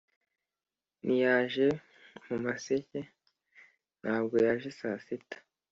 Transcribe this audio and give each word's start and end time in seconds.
ntiyaje 1.03 1.67
mu 2.25 2.35
museke; 2.43 2.99
ntabwo 4.01 4.35
yaje 4.45 4.69
saa 4.79 4.99
sita; 5.05 5.37